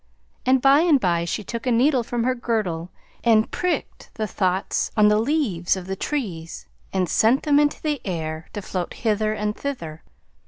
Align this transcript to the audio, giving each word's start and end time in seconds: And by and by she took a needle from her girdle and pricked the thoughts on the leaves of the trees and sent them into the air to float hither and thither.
And 0.47 0.63
by 0.63 0.79
and 0.79 0.99
by 0.99 1.25
she 1.25 1.43
took 1.43 1.67
a 1.67 1.71
needle 1.71 2.01
from 2.01 2.23
her 2.23 2.33
girdle 2.33 2.89
and 3.23 3.51
pricked 3.51 4.09
the 4.15 4.25
thoughts 4.25 4.89
on 4.97 5.09
the 5.09 5.19
leaves 5.19 5.75
of 5.77 5.85
the 5.85 5.95
trees 5.95 6.65
and 6.91 7.07
sent 7.07 7.43
them 7.43 7.59
into 7.59 7.79
the 7.79 8.01
air 8.03 8.47
to 8.53 8.63
float 8.63 8.95
hither 8.95 9.33
and 9.33 9.55
thither. 9.55 10.01